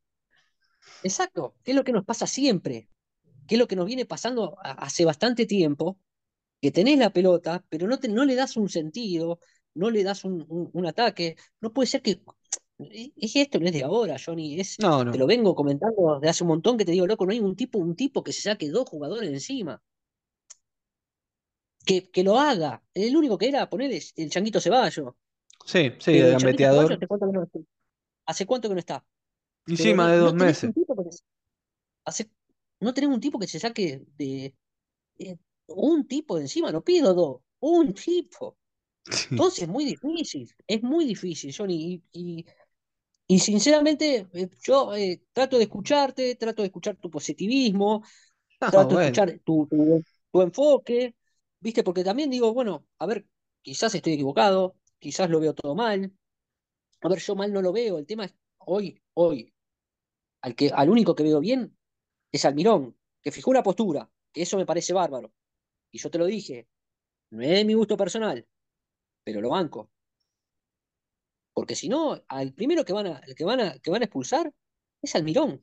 [1.02, 2.88] Exacto, ¿qué es lo que nos pasa siempre?
[3.46, 5.98] ¿Qué es lo que nos viene pasando hace bastante tiempo?
[6.60, 9.40] Que tenés la pelota, pero no, te, no le das un sentido,
[9.74, 11.36] no le das un, ataque.
[11.60, 12.22] No puede ser que.
[13.16, 14.60] Es esto no es de ahora, Johnny.
[14.60, 17.40] Es, Te lo vengo comentando de hace un montón que te digo, loco, no hay
[17.40, 19.82] un tipo, un tipo que se saque dos jugadores encima
[21.84, 22.82] que, lo haga.
[22.94, 25.16] El único que era poner el changuito Ceballo.
[25.64, 26.92] Sí, sí, el el gambeteador.
[26.92, 27.48] ¿hace cuánto que no,
[28.26, 29.04] ¿hace cuánto que no está?
[29.66, 30.70] Encima no, de dos no meses.
[30.74, 31.24] que se-
[32.04, 32.30] hace,
[32.80, 34.54] no tenés un tipo que se saque de,
[35.18, 38.56] eh, un tipo de encima, no pido dos, un tipo.
[39.30, 42.02] Entonces es muy difícil, es muy difícil, Johnny.
[42.12, 42.46] Y, y,
[43.30, 48.02] y sinceramente, eh, yo eh, trato de escucharte, trato de escuchar tu positivismo,
[48.60, 51.16] No, trato de escuchar tu, tu, tu enfoque,
[51.60, 51.84] ¿viste?
[51.84, 53.26] Porque también digo, bueno, a ver,
[53.62, 56.12] quizás estoy equivocado, quizás lo veo todo mal.
[57.02, 57.98] A ver, yo mal no lo veo.
[57.98, 59.54] El tema es hoy, hoy,
[60.42, 61.76] al que, al único que veo bien
[62.32, 65.32] es Almirón, que fijó una postura, que eso me parece bárbaro.
[65.92, 66.68] Y yo te lo dije,
[67.30, 68.46] no es mi gusto personal,
[69.24, 69.90] pero lo banco.
[71.54, 74.52] Porque si no, al primero que van a, que van a, que van a expulsar
[75.02, 75.62] es Almirón.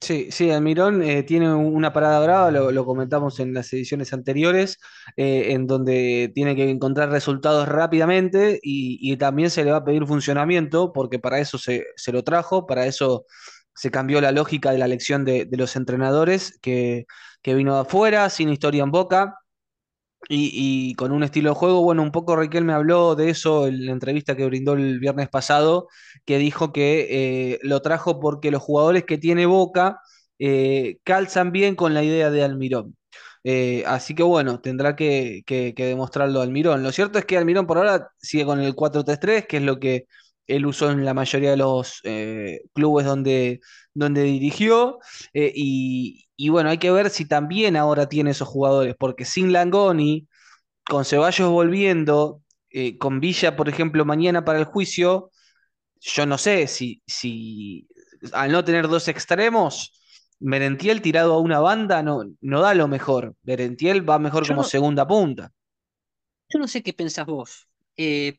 [0.00, 4.78] Sí, sí, Almirón eh, tiene una parada brava, lo, lo comentamos en las ediciones anteriores,
[5.16, 9.84] eh, en donde tiene que encontrar resultados rápidamente y, y también se le va a
[9.84, 13.26] pedir funcionamiento, porque para eso se, se lo trajo, para eso
[13.76, 17.06] se cambió la lógica de la elección de, de los entrenadores, que,
[17.40, 19.36] que vino de afuera, sin historia en Boca,
[20.28, 23.86] y, con un estilo de juego, bueno, un poco Raquel me habló de eso en
[23.86, 25.88] la entrevista que brindó el viernes pasado,
[26.24, 30.00] que dijo que eh, lo trajo porque los jugadores que tiene Boca
[30.38, 32.96] eh, calzan bien con la idea de Almirón.
[33.44, 36.82] Eh, así que bueno, tendrá que, que- que demostrarlo Almirón.
[36.82, 40.06] Lo cierto es que Almirón por ahora sigue con el 4-3-3, que es lo que
[40.46, 43.60] él usó en la mayoría de los eh, clubes donde,
[43.94, 44.98] donde dirigió.
[45.32, 49.52] Eh, y, y bueno, hay que ver si también ahora tiene esos jugadores, porque sin
[49.52, 50.28] Langoni,
[50.86, 55.30] con Ceballos volviendo, eh, con Villa, por ejemplo, mañana para el juicio,
[56.00, 57.88] yo no sé si, si
[58.32, 59.92] al no tener dos extremos,
[60.40, 63.36] Merentiel tirado a una banda no, no da lo mejor.
[63.44, 65.52] Merentiel va mejor Yo como no, segunda punta.
[66.48, 67.68] yo no sé qué pensás vos,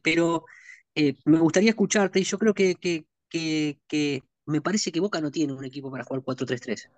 [0.02, 0.46] pero
[0.96, 5.22] eh, me gustaría escucharte y yo creo que, que, que, que me parece que Boca
[5.22, 6.90] no tiene un equipo para jugar 4-3-3.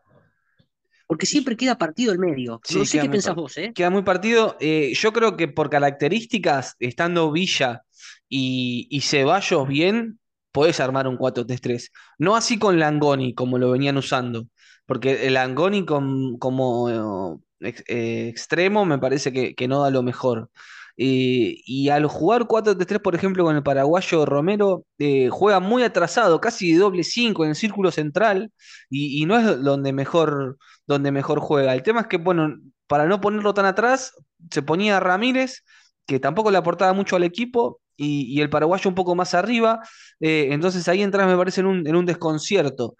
[1.07, 2.59] Porque siempre queda partido el medio.
[2.73, 3.71] No sé qué pensás vos, ¿eh?
[3.75, 4.57] queda muy partido.
[4.59, 7.83] Eh, yo creo que por características, estando Villa
[8.27, 10.19] y, y Ceballos bien,
[10.51, 11.91] podés armar un 4-3-3.
[12.17, 14.47] No así con Langoni, como lo venían usando.
[14.87, 20.01] Porque el Langoni con- como ex- eh, extremo me parece que, que no da lo
[20.01, 20.49] mejor.
[20.97, 26.39] Eh, y al jugar 4-3-3, por ejemplo, con el paraguayo Romero, eh, juega muy atrasado,
[26.39, 28.51] casi de doble 5 en el círculo central,
[28.89, 31.73] y, no es donde mejor donde mejor juega.
[31.73, 32.55] El tema es que, bueno,
[32.87, 34.13] para no ponerlo tan atrás,
[34.51, 35.63] se ponía Ramírez,
[36.05, 39.79] que tampoco le aportaba mucho al equipo, y, y el paraguayo un poco más arriba.
[40.19, 42.95] eh, entonces ahí entras, me parece, en un, en un desconcierto.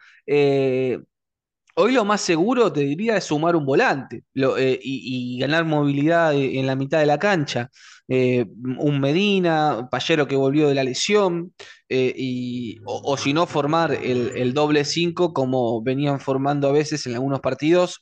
[1.77, 6.57] Hoy lo más seguro, te diría, es sumar un volante eh, y, ganar movilidad eh,
[6.57, 7.69] en la mitad de la cancha.
[8.07, 8.45] Eh,
[8.79, 11.53] un Medina, Payero que volvió de la lesión,
[11.89, 17.41] y, o, si no, formar el, doble 5 como venían formando a veces en algunos
[17.41, 18.01] partidos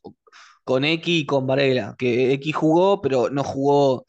[0.63, 4.05] con X y con Varela, que X jugó, pero no jugó,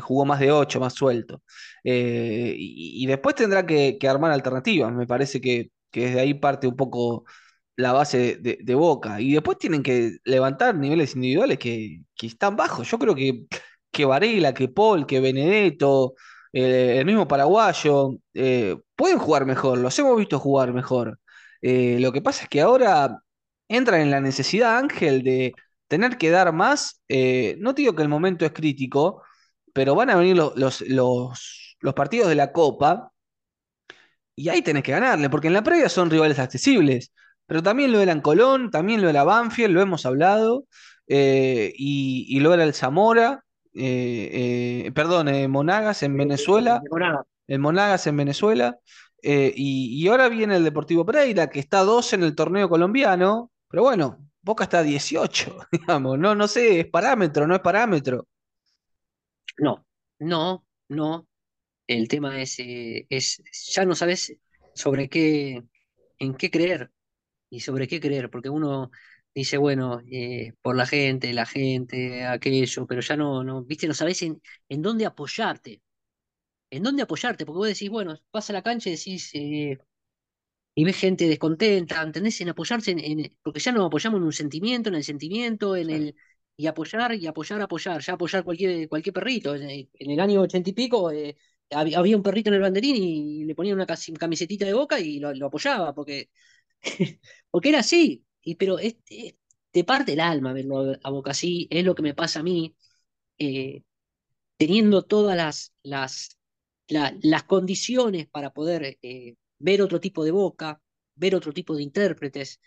[0.00, 1.42] jugó más de 8 más suelto.
[1.84, 6.76] Y, después tendrá que, que armar alternativas, me parece que, que desde ahí parte un
[6.76, 7.24] poco
[7.76, 9.20] la base de, Boca.
[9.20, 12.90] Y después tienen que levantar niveles individuales que, que están bajos.
[12.90, 13.46] Yo creo que,
[13.90, 16.14] que Varela, que Paul, que Benedetto,
[16.52, 21.18] el mismo paraguayo, eh, pueden jugar mejor, los hemos visto jugar mejor.
[21.60, 23.22] Eh, lo que pasa es que ahora
[23.68, 25.54] entran en la necesidad, Ángel, de
[25.88, 27.02] tener que dar más.
[27.08, 29.22] Eh, no te digo que el momento es crítico,
[29.72, 33.12] pero van a venir lo- los, los, los partidos de la Copa
[34.34, 37.12] y ahí tenés que ganarle, porque en la previa son rivales accesibles.
[37.46, 40.66] Pero también lo era en Colón, también lo era Banfield, lo hemos hablado,
[41.06, 46.82] eh, y, y lo era el Zamora, eh, eh, perdón, Monagas en Venezuela,
[47.46, 48.78] el Monagas en Venezuela,
[49.22, 53.82] y, y ahora viene el Deportivo Pereira, que está 2 en el torneo colombiano, pero
[53.82, 58.26] bueno, Boca está 18, digamos, no, no sé, es parámetro, no es parámetro.
[59.58, 59.84] No,
[60.18, 61.26] no, no.
[61.86, 63.42] El tema es, es,
[63.74, 64.36] ya no sabes
[64.74, 65.62] sobre qué,
[66.18, 66.90] en qué creer
[67.52, 68.90] y sobre qué creer, porque uno
[69.34, 73.94] dice, bueno, eh, por la gente, la gente, aquello, pero ya no, no, viste, no
[73.94, 75.82] sabes en, en dónde apoyarte,
[76.70, 79.78] en dónde apoyarte, porque vos decís, bueno, vas a la cancha y decís, eh,
[80.74, 82.40] y ves gente descontenta, ¿entendés?
[82.40, 85.90] En apoyarse, en, en- porque ya nos apoyamos en un sentimiento, en el sentimiento, en
[85.90, 86.16] el,
[86.56, 89.54] y apoyar, y apoyar, apoyar, ya apoyar cualquier, cualquier perrito.
[89.54, 91.36] En, el en el año ochenta y pico eh,
[91.70, 93.86] hab- había un perrito en el banderín y le ponía una
[94.18, 96.30] camisetita de boca y lo, lo apoyaba, porque,
[97.50, 98.24] porque era así.
[98.42, 98.76] Y, pero
[99.70, 102.76] te parte el alma verlo a Boca así, es lo que me pasa a mí,
[103.38, 103.82] eh,
[104.58, 106.38] teniendo todas las, las,
[106.88, 110.82] las condiciones para poder eh, ver otro tipo de Boca,
[111.16, 112.60] ver otro tipo de intérpretes.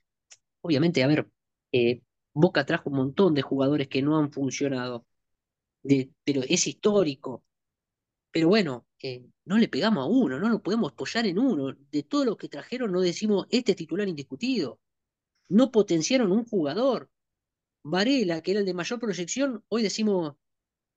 [0.62, 1.30] Obviamente, a ver,
[1.71, 2.01] eh,
[2.34, 5.06] Boca trajo un montón de jugadores que no han funcionado,
[6.23, 7.43] pero es histórico.
[8.36, 11.74] Pero bueno, eh, no le pegamos a uno, no lo podemos apoyar en uno.
[11.89, 14.82] De todos los que trajeron no decimos, este es titular indiscutido.
[15.48, 17.10] No potenciaron un jugador.
[17.82, 20.34] Varela, que era el de mayor proyección, hoy decimos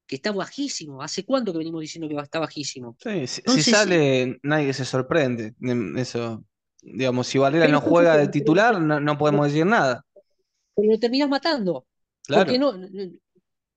[0.05, 1.01] que está bajísimo.
[1.01, 2.96] ¿Hace cuánto que venimos diciendo que está bajísimo?
[2.98, 5.55] Sí, si, sale, nadie se sorprende.
[5.96, 6.44] Eso,
[6.83, 10.05] digamos, si Varela no juega de titular, no, podemos decir nada.
[10.74, 11.87] Pero lo terminás matando.
[12.27, 12.74] Porque no,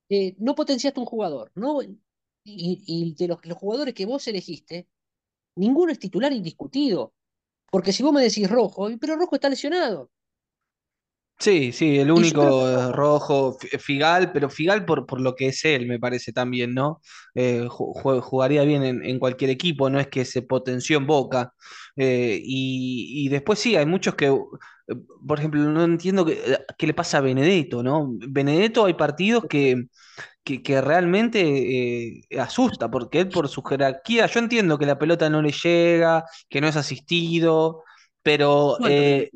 [0.10, 1.52] eh, no potenciaste un jugador.
[1.54, 1.80] No,
[2.43, 4.88] y, de los, los, jugadores que vos elegiste,
[5.56, 7.13] ninguno es titular indiscutido.
[7.71, 10.12] Porque si vos me decís rojo, pero rojo está lesionado.
[11.41, 15.97] Sí, sí, el único rojo, Figal, pero Figal por, por lo que es él, me
[15.99, 17.01] parece también, ¿no?
[17.34, 21.51] Eh, jugaría bien en, cualquier equipo, no es que se potenció en Boca.
[21.95, 24.95] Eh, y, después sí, hay muchos que, eh,
[25.27, 28.08] por ejemplo, no entiendo qué le pasa a Benedetto, ¿no?
[28.30, 29.86] Benedetto hay partidos que,
[30.43, 35.51] que, realmente asusta, porque él por su jerarquía, yo entiendo que la pelota no le
[35.51, 37.84] llega, que no es asistido,
[38.23, 38.77] pero.
[38.88, 39.30] Eh,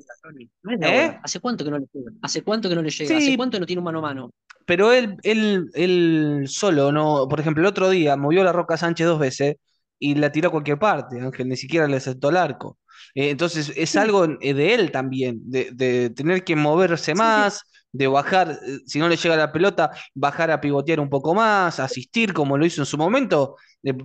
[0.82, 1.20] ¿eh?
[1.24, 2.12] ¿Hace cuánto que no le llega?
[2.22, 3.18] ¿Hace cuánto que no le llega?
[3.18, 4.32] ¿Hace cuánto no tiene un mano a mano?
[4.66, 7.28] Pero él, él, él solo, no.
[7.28, 9.58] Por ejemplo, el otro día movió la Roca Sánchez dos veces
[10.00, 12.78] y la tiró a cualquier parte, Ángel, ni siquiera le aceptó el arco.
[13.14, 17.64] Eh, entonces es algo de él también, de, tener que moverse más,
[17.96, 22.34] de bajar, si no le llega la pelota, bajar a pivotear un poco más, asistir
[22.34, 23.56] como lo hizo en su momento.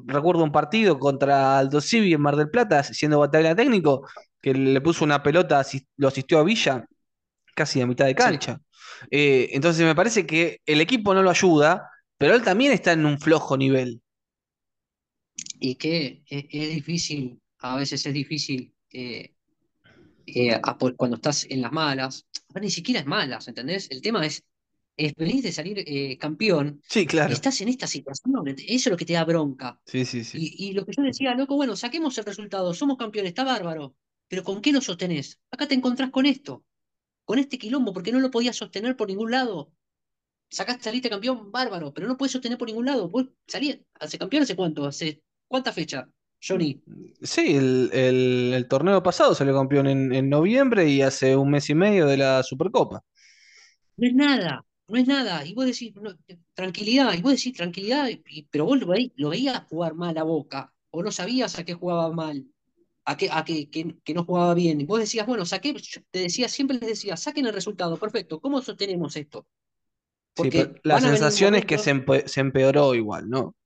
[0.07, 4.07] recuerdo un partido contra Aldo Civi en Mar del Plata, siendo batalla técnico,
[4.41, 5.65] que le puso una pelota,
[5.97, 6.87] lo asistió a Villa
[7.55, 8.61] casi a mitad de cancha.
[9.11, 13.05] Eh, entonces me parece que el equipo no lo ayuda, pero él también está en
[13.05, 14.01] un flojo nivel.
[15.59, 19.35] Y que es, difícil, a veces es difícil eh,
[20.27, 20.61] eh,
[20.97, 22.27] cuando estás en las malas,
[22.61, 23.91] ni siquiera es malas, ¿entendés?
[23.91, 24.43] El tema es,
[24.97, 26.83] es venís de salir campeón.
[26.89, 27.33] Sí, claro.
[27.33, 29.81] estás en esta situación, eso es lo que te da bronca.
[29.87, 30.39] Sí, sí, sí.
[30.41, 33.95] Y, y, lo que yo decía, loco, bueno, saquemos el resultado, somos campeones, está bárbaro.
[34.31, 35.41] Pero ¿con qué lo sostenés?
[35.51, 36.65] Acá te encontrás con esto,
[37.25, 39.73] con este quilombo, porque no lo podías sostener por ningún lado.
[40.49, 43.09] Sacaste, saliste campeón, bárbaro, pero no puedes sostener por ningún lado.
[43.09, 46.09] Vos salí, hace campeón hace cuánto, hace cuánta fecha,
[46.43, 46.83] Johnny.
[47.23, 52.17] Sí, el, torneo pasado salió campeón en, noviembre y hace un mes y medio de
[52.17, 53.05] la Supercopa.
[53.97, 55.45] No es nada, no es nada.
[55.45, 55.93] Y vos decís,
[56.55, 58.09] tranquilidad, y vos decís tranquilidad,
[58.51, 62.11] pero vos lo, lo veías jugar mal a boca, o no sabías a qué jugaba
[62.11, 62.47] mal
[63.05, 64.81] a, que, a que, que, no jugaba bien.
[64.81, 65.75] Y vos decías, bueno, saqué,
[66.11, 69.47] te decía, siempre les decía, saquen el resultado, perfecto, ¿cómo sostenemos esto?
[70.35, 73.57] Porque la sensación es que se, se, empeoró igual, ¿no?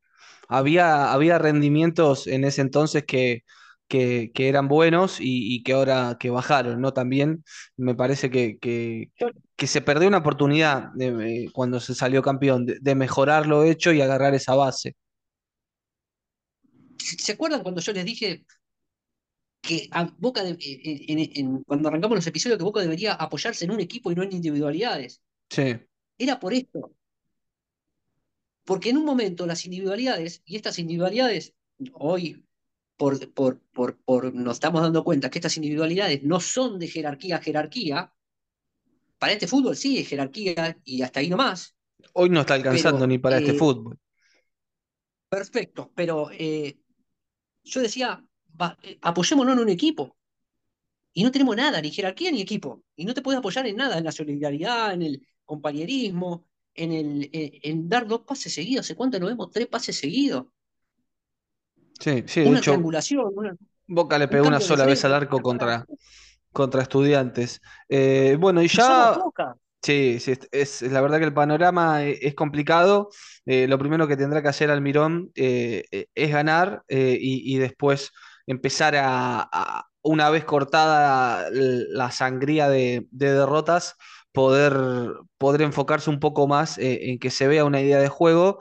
[0.48, 3.44] Había, había rendimientos en ese entonces que,
[3.88, 6.92] que, que eran buenos y, y, que ahora que bajaron, ¿no?
[6.92, 7.44] También
[7.76, 9.10] me parece que, que,
[9.56, 13.92] que se perdió una oportunidad de, cuando se salió campeón, de, de mejorar lo hecho
[13.92, 14.96] y agarrar esa base.
[16.98, 18.44] ¿Se acuerdan cuando yo les dije,
[19.64, 20.42] que a Boca
[21.66, 25.22] cuando arrancamos los episodios que Boca debería apoyarse en un equipo y no en individualidades.
[25.48, 25.76] Sí.
[26.18, 26.92] Era por esto.
[28.64, 31.54] Porque en un momento las individualidades, y estas individualidades,
[31.92, 32.44] hoy
[32.96, 37.36] por, por, por, por nos estamos dando cuenta que estas individualidades no son de jerarquía
[37.36, 38.12] a jerarquía,
[39.18, 41.74] para este fútbol sí es jerarquía y hasta ahí nomás.
[42.12, 43.98] Hoy no está alcanzando ni para este eh, fútbol.
[45.28, 46.78] Perfecto, pero eh,
[47.62, 48.24] yo decía,
[48.82, 50.16] eh, apoyémonos en un equipo.
[51.16, 52.82] Y no tenemos nada, ni jerarquía ni equipo.
[52.96, 57.30] Y no te puedes apoyar en nada, en la solidaridad, en el compañerismo, en, el,
[57.32, 58.86] eh, en dar dos pases seguidos.
[58.86, 59.50] ¿Hace cuánto lo vemos?
[59.50, 60.46] Tres pases seguidos.
[62.00, 63.58] Sí, sí, una triangulación.
[63.86, 65.86] Boca le pegó una sola vez al arco contra,
[66.52, 67.60] contra estudiantes.
[67.88, 69.16] Eh, bueno, y ya.
[69.82, 73.10] Sí, sí, es, la verdad que el panorama e, es, complicado.
[73.44, 78.10] lo primero que tendrá que hacer Almirón es ganar y, y, después
[78.46, 83.96] empezar a, una vez cortada la sangría de, derrotas,
[84.34, 84.74] poder,
[85.38, 88.60] poder, enfocarse un poco más eh, en que se vea una idea de juego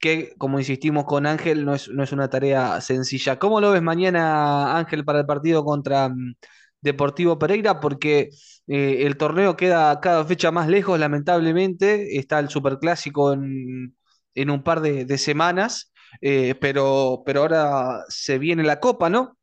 [0.00, 3.38] que, como insistimos con Ángel, no es, no es, una tarea sencilla.
[3.38, 6.34] ¿Cómo lo ves mañana, Ángel, para el partido contra mm,
[6.80, 7.80] Deportivo Pereira?
[7.80, 8.30] Porque
[8.66, 12.18] eh, el torneo queda cada fecha más lejos, lamentablemente.
[12.18, 13.96] Está el Superclásico en,
[14.34, 15.90] en un par de semanas.
[16.20, 19.36] Eh, pero, pero ahora se viene la copa, ¿no?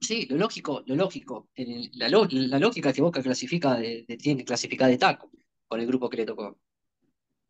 [0.00, 1.48] Sí, lo lógico, lo lógico.
[1.94, 5.30] La, la, lógica que Boca clasifica de, tiene que clasificar de taco
[5.66, 6.58] con el grupo que le tocó.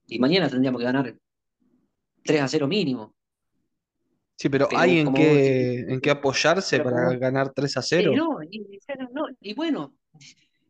[0.07, 1.17] Y mañana tendríamos que ganar
[2.25, 3.15] 3 a 0 mínimo.
[4.39, 8.13] Sí, pero ¿hay en qué, en qué apoyarse para como ganar 3 a Sí, 0?
[8.15, 8.79] no, y, y-
[9.13, 9.97] no, y bueno,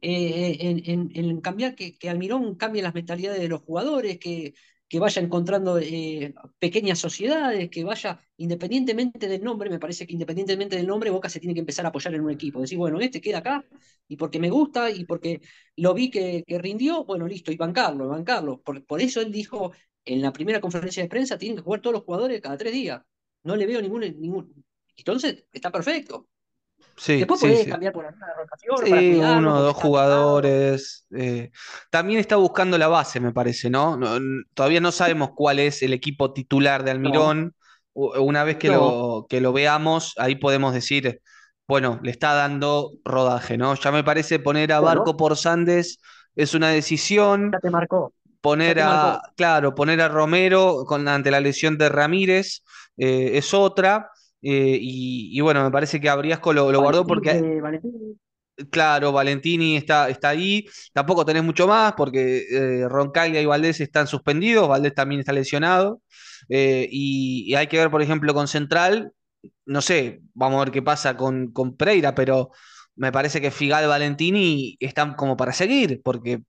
[0.01, 4.55] eh, en, en- en cambiar que, que Almirón cambie las mentalidades de los jugadores, que,
[4.89, 10.77] que vaya encontrando eh, pequeñas sociedades, que vaya, independientemente del nombre, me parece que independientemente
[10.77, 12.61] del nombre, Boca se tiene que empezar a apoyar en un equipo.
[12.61, 13.65] Decir, bueno, este queda acá,
[14.09, 15.41] y porque me gusta, y porque
[15.77, 18.61] lo vi que, que rindió, bueno, listo, y bancarlo, bancarlo.
[18.63, 19.73] Por, por eso él dijo
[20.05, 23.03] en la primera conferencia de prensa, tienen que jugar todos los jugadores cada tres días.
[23.43, 24.65] No le veo ningún, ningún...
[24.97, 26.29] Entonces, está perfecto.
[26.97, 27.71] Sí, Después sí, podés sí.
[27.71, 31.07] cambiar por alguna rotación para Sí, cuidarlo uno o dos jugadores.
[31.17, 31.51] eh,
[31.91, 33.99] también está buscando la base, me parece, ¿no?
[34.55, 37.55] Todavía no sabemos cuál es el equipo titular de Almirón.
[37.95, 38.81] Una vez que no.
[38.81, 41.21] lo, que lo veamos, ahí podemos decir,
[41.67, 43.75] bueno, le está dando rodaje, ¿no?
[43.75, 45.99] Ya me parece poner a Barco por Sandes
[46.35, 47.53] es una decisión.
[47.53, 48.13] ya te marcó.
[48.41, 49.27] Poner te a, marcó.
[49.37, 52.63] claro, poner a Romero con, ante la lesión de Ramírez
[52.97, 54.11] eh, es otra.
[54.53, 57.61] Eh, y, y bueno, me parece que a Briasco lo, lo guardó porque eh.
[58.71, 60.67] Claro, Valentini está, está ahí.
[60.95, 64.67] Tampoco tenés mucho más porque eh, Roncaglia y Valdés están suspendidos.
[64.69, 66.01] Valdés también está lesionado.
[66.49, 69.13] Eh, y, y hay que ver, por ejemplo, con Central.
[69.67, 72.51] No sé, vamos a ver qué pasa con, con Pereira, pero
[72.97, 76.41] me parece que Figal Valentini están como para seguir, porque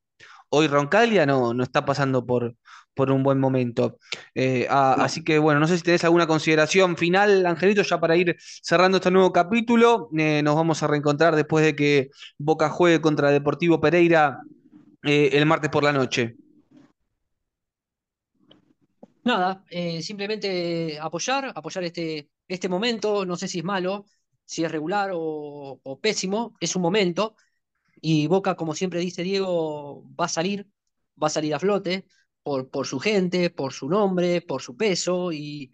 [0.49, 2.55] hoy Roncaglia no, no está pasando por,
[2.97, 3.99] por un buen momento.
[4.35, 8.17] Eh, ah, así que bueno, no sé si tenés alguna consideración final, Angelito, ya para
[8.17, 10.09] ir cerrando este nuevo capítulo.
[10.17, 14.39] Eh, nos vamos a reencontrar después de que Boca juegue contra Deportivo Pereira
[15.03, 16.35] eh, el martes por la noche.
[19.23, 19.63] Nada,
[20.01, 23.25] simplemente apoyar, apoyar este, este momento.
[23.25, 24.05] No sé si es malo,
[24.45, 26.55] si es regular o, o pésimo.
[26.59, 27.35] Es un momento.
[28.01, 30.67] Y Boca, como siempre dice Diego, va a salir,
[31.21, 32.05] va a salir a flote
[32.71, 35.31] por, su gente, por su nombre, por su peso.
[35.33, 35.73] Y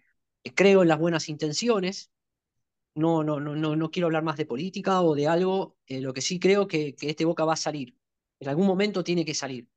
[0.54, 2.10] creo en las buenas intenciones.
[2.94, 5.76] No, no, no, no, no quiero hablar más de política o de algo.
[5.86, 7.96] eh, lo que sí creo que, que este Boca va a salir.
[8.40, 9.68] En algún momento tiene que salir.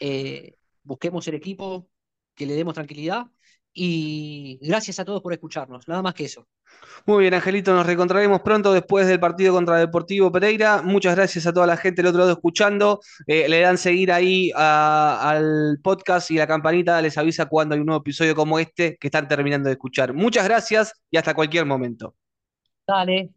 [0.00, 1.90] Eh, busquemos el equipo,
[2.34, 3.26] que le demos tranquilidad.
[3.74, 5.88] Y gracias a todos por escucharnos.
[5.88, 6.48] Nada más que eso.
[7.04, 10.82] Muy bien, Angelito, nos reencontraremos pronto después del partido contra Deportivo Pereira.
[10.82, 13.00] Muchas gracias a toda la gente del otro lado escuchando.
[13.26, 17.86] Eh, le dan seguir ahí al podcast y la campanita les avisa cuando hay un
[17.86, 20.12] nuevo episodio como este que están terminando de escuchar.
[20.12, 22.14] Muchas gracias y hasta cualquier momento.
[22.86, 23.30] Dale,